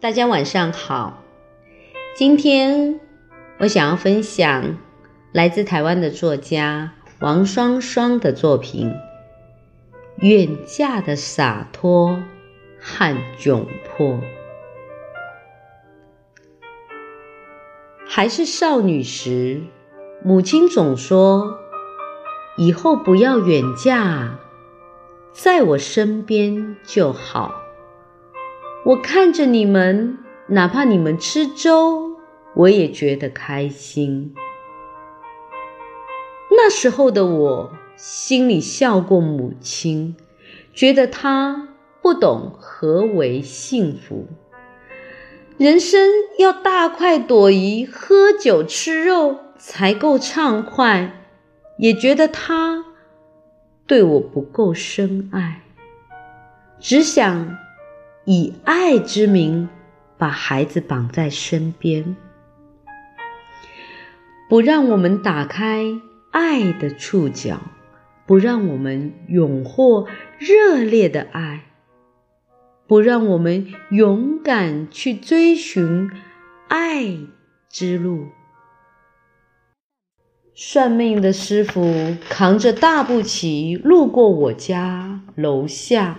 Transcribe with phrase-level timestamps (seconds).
[0.00, 1.24] 大家晚上好，
[2.14, 3.00] 今天
[3.58, 4.78] 我想要分享
[5.32, 8.90] 来自台湾的作家王双双的作品
[10.18, 12.22] 《远嫁的洒脱
[12.78, 14.06] 和窘迫》。
[18.06, 19.62] 还是少女时，
[20.22, 21.58] 母亲总说
[22.56, 24.38] ：“以后不要远嫁，
[25.32, 27.62] 在我身边就好。”
[28.88, 30.16] 我看着你们，
[30.46, 32.16] 哪怕你们吃粥，
[32.54, 34.34] 我也觉得开心。
[36.50, 40.16] 那时候的我，心里笑过母亲，
[40.72, 41.68] 觉得她
[42.00, 44.26] 不懂何为幸福。
[45.58, 51.26] 人生要大快朵颐，喝酒吃肉才够畅快，
[51.76, 52.86] 也觉得她
[53.86, 55.60] 对我不够深爱，
[56.80, 57.58] 只想。
[58.30, 59.70] 以爱之名，
[60.18, 62.14] 把孩子绑在身边，
[64.50, 65.86] 不让我们打开
[66.30, 67.58] 爱的触角，
[68.26, 70.06] 不让我们拥获
[70.36, 71.62] 热烈的爱，
[72.86, 76.10] 不让我们勇敢去追寻
[76.68, 77.16] 爱
[77.70, 78.26] 之路。
[80.54, 86.18] 算命的师傅扛着大步旗路过我家楼下。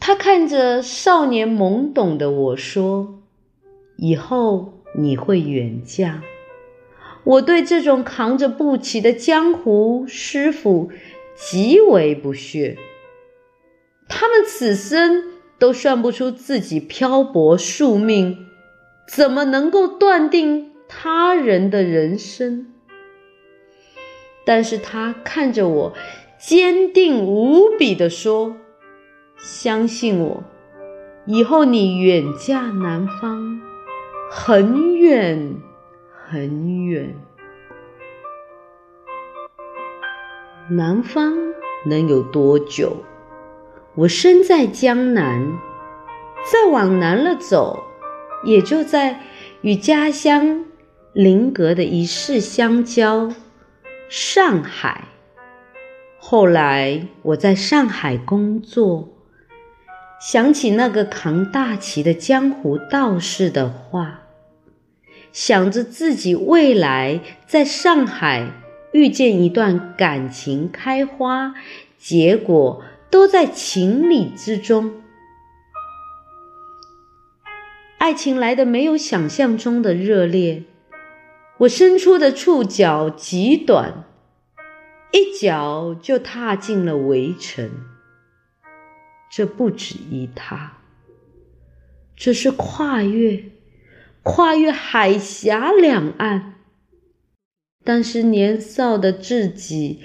[0.00, 3.20] 他看着少年懵懂的我说
[3.96, 6.22] ：“以后你会远嫁。”
[7.22, 10.90] 我对这种扛着步旗的江湖师傅
[11.36, 12.78] 极为不屑。
[14.08, 15.24] 他们此生
[15.58, 18.46] 都算不出自己漂泊宿命，
[19.06, 22.72] 怎么能够断定他人的人生？
[24.46, 25.92] 但是他看着我，
[26.38, 28.56] 坚定无比地说。
[29.42, 30.44] 相信我，
[31.24, 33.58] 以后你远嫁南方，
[34.30, 35.56] 很远
[36.28, 37.16] 很远。
[40.68, 41.34] 南方
[41.86, 42.98] 能有多久？
[43.94, 45.58] 我身在江南，
[46.52, 47.82] 再往南了走，
[48.44, 49.22] 也就在
[49.62, 50.66] 与家乡
[51.14, 53.32] 临隔的一市相交——
[54.10, 55.04] 上海。
[56.18, 59.08] 后来我在上海工作。
[60.20, 64.20] 想起那个扛大旗的江湖道士的话，
[65.32, 68.52] 想着自己未来在上海
[68.92, 71.54] 遇见一段感情开花，
[71.98, 74.92] 结果都在情理之中。
[77.96, 80.64] 爱情来的没有想象中的热烈，
[81.58, 84.04] 我伸出的触角极短，
[85.12, 87.70] 一脚就踏进了围城。
[89.30, 90.78] 这不止一他，
[92.16, 93.44] 这是跨越，
[94.24, 96.54] 跨越海峡两岸。
[97.84, 100.00] 但是年少的自己，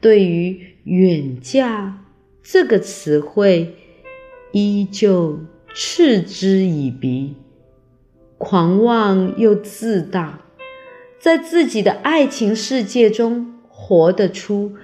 [0.00, 2.06] 对于“远嫁”
[2.42, 3.76] 这个词汇，
[4.52, 5.40] 依旧
[5.74, 7.36] 嗤之以鼻，
[8.38, 10.40] 狂妄又自大，
[11.20, 14.74] 在自己的爱情世界中活得出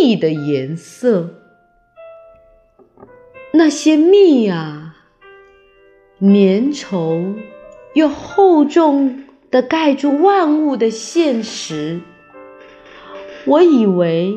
[0.00, 1.43] 蜜的颜色。
[3.56, 4.96] 那些蜜啊，
[6.18, 7.36] 粘稠
[7.92, 12.00] 又厚重的盖住万物的现实。
[13.44, 14.34] 我以为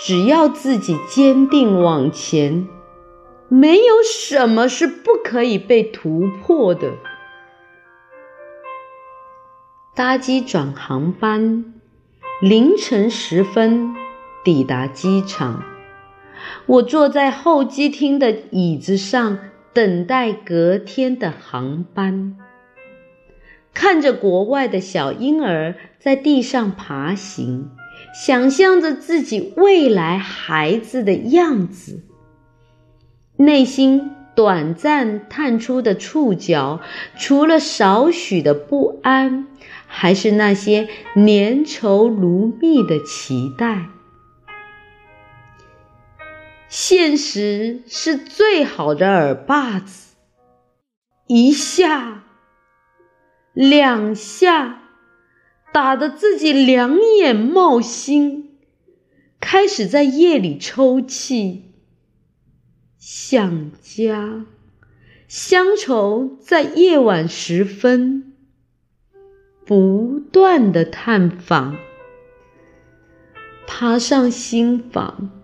[0.00, 2.66] 只要自己坚定往前，
[3.48, 6.94] 没有什么是不可以被突破的。
[9.94, 11.74] 搭机转航班，
[12.42, 13.94] 凌晨时分
[14.42, 15.62] 抵达机场。
[16.66, 19.38] 我坐在候机厅的椅子上，
[19.72, 22.36] 等待隔天的航班，
[23.74, 27.70] 看着国外的小婴儿在地上爬行，
[28.14, 32.02] 想象着自己未来孩子的样子，
[33.36, 36.80] 内心短暂探出的触角，
[37.16, 39.46] 除了少许的不安，
[39.86, 43.86] 还是那些粘稠如蜜的期待。
[46.68, 50.16] 现实是最好的耳把子，
[51.28, 52.24] 一下、
[53.52, 54.82] 两下，
[55.72, 58.58] 打得自己两眼冒星，
[59.38, 61.72] 开始在夜里抽泣。
[62.98, 64.44] 想家，
[65.28, 68.34] 乡愁在夜晚时分
[69.64, 71.76] 不断的探访，
[73.68, 75.35] 爬上心房。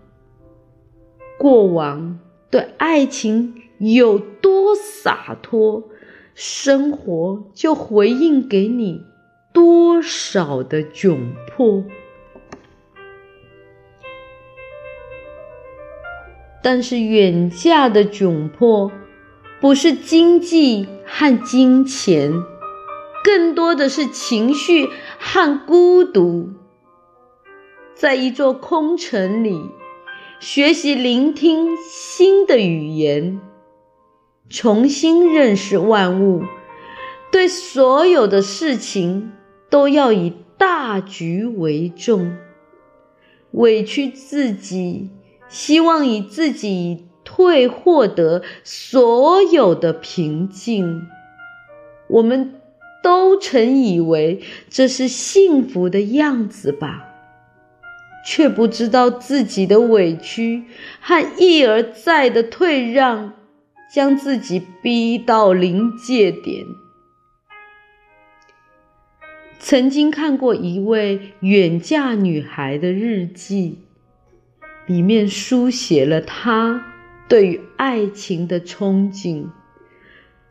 [1.37, 2.19] 过往
[2.49, 5.83] 对爱情有多洒脱，
[6.35, 9.03] 生活就回应给你
[9.51, 11.83] 多少的窘迫。
[16.61, 18.89] 但是远嫁的窘迫，
[19.59, 22.31] 不是经济和金钱，
[23.21, 24.89] 更多的是情绪
[25.19, 26.53] 和孤独。
[27.93, 29.69] 在一座空城里，
[30.43, 33.39] 学习聆听新的语言，
[34.49, 36.43] 重新认识万物，
[37.31, 39.31] 对所有的事情
[39.69, 42.35] 都要以大局为重，
[43.51, 45.11] 委屈自己。
[45.47, 51.03] 希望以自己退获得所有的平静，
[52.09, 52.55] 我们
[53.01, 57.12] 都曾以为这是幸福的样子吧，
[58.25, 60.63] 却不知道自己的委屈
[60.99, 63.33] 和一而再的退让，
[63.93, 66.65] 将自己逼到临界点。
[69.59, 73.79] 曾经看过一位远嫁女孩的日记。
[74.85, 76.83] 里面书写了她
[77.29, 79.45] 对于爱情的憧憬。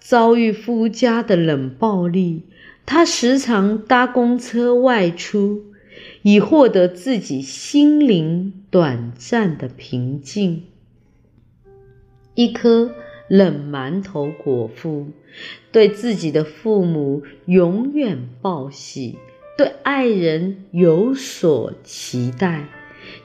[0.00, 2.46] 遭遇夫家的冷暴力，
[2.86, 5.62] 她时常搭公车外出，
[6.22, 10.64] 以获得自己心灵短暂的平静。
[12.34, 12.94] 一颗
[13.28, 15.08] 冷馒头果腹，
[15.70, 19.18] 对自己的父母永远报喜，
[19.56, 22.68] 对爱人有所期待。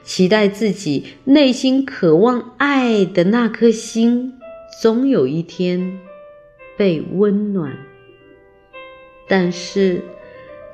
[0.02, 4.34] 期待自己内心渴望爱的那颗心，
[4.82, 6.00] 总有一天
[6.76, 7.76] 被温暖。
[9.28, 10.02] 但是，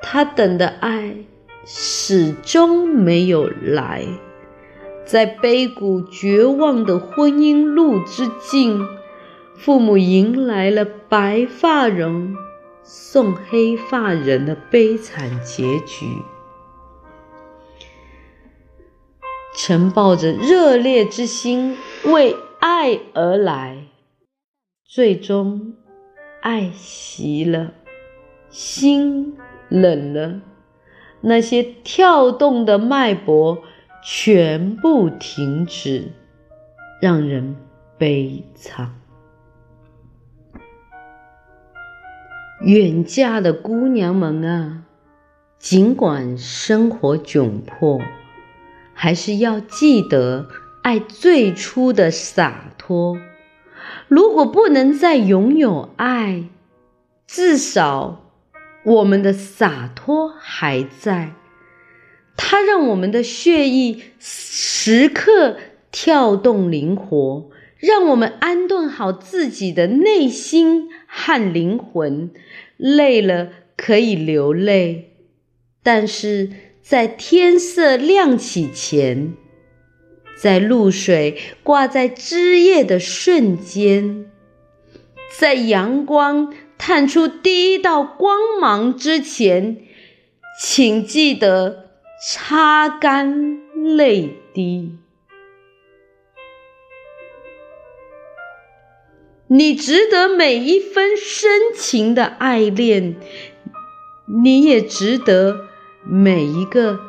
[0.01, 1.15] 他等的爱
[1.65, 4.05] 始终没有来。
[5.05, 8.79] 在悲谷绝望的婚姻路之尽，
[9.55, 12.35] 父母迎来了白发人
[12.81, 16.05] 送黑发人的悲惨结局。
[19.57, 23.85] 曾抱着热烈之心为爱而来，
[24.85, 25.75] 最终
[26.41, 27.73] 爱熄了，
[28.49, 29.37] 心
[29.69, 30.41] 冷了，
[31.25, 33.63] 那些跳动的脉搏
[34.03, 36.11] 全部停止，
[37.01, 37.55] 让人
[37.97, 38.93] 悲惨。
[42.61, 44.83] 远嫁的姑娘们啊，
[45.59, 47.99] 尽管生活窘迫。
[48.97, 50.47] 还是要记得
[50.81, 53.17] 爱最初的洒脱。
[54.07, 56.45] 如果不能再拥有爱，
[57.27, 58.24] 至少
[58.85, 61.33] 我们的洒脱还在。
[62.37, 65.57] 它让我们的血液时刻
[65.91, 72.31] 跳动灵活，让我们安顿好自己的内心和灵魂。
[72.77, 75.13] 累了可以流泪，
[75.83, 76.49] 但是。
[76.85, 79.33] 在天色亮起前，
[80.37, 84.27] 在露水挂在枝叶的瞬间，
[85.35, 89.81] 在阳光探出第一道光芒之前，
[90.59, 91.89] 请记得
[92.21, 93.59] 擦干
[93.95, 94.97] 泪滴。
[99.47, 103.15] 你值得每一分深情的爱恋，
[104.25, 105.65] 你也值得。
[106.07, 106.99] 每一个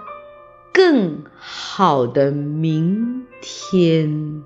[0.73, 4.43] 更好的明天。